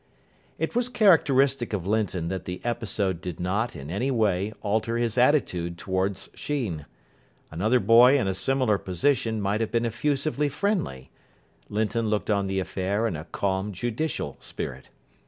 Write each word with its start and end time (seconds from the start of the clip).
It 0.57 0.73
was 0.75 0.89
characteristic 0.89 1.73
of 1.73 1.85
Linton 1.85 2.27
that 2.29 2.45
the 2.45 2.59
episode 2.65 3.21
did 3.21 3.39
not, 3.39 3.75
in 3.75 3.91
any 3.91 4.09
way, 4.09 4.51
alter 4.63 4.97
his 4.97 5.15
attitude 5.15 5.77
towards 5.77 6.31
Sheen. 6.33 6.87
Another 7.51 7.79
boy 7.79 8.17
in 8.17 8.27
a 8.27 8.33
similar 8.33 8.79
position 8.79 9.39
might 9.39 9.61
have 9.61 9.69
become 9.71 9.85
effusively 9.85 10.49
friendly. 10.49 11.11
Linton 11.69 12.07
looked 12.07 12.31
on 12.31 12.47
the 12.47 12.59
affair 12.59 13.05
in 13.05 13.15
a 13.15 13.25
calm, 13.25 13.71
judicial 13.73 14.37
spirit. 14.39 14.89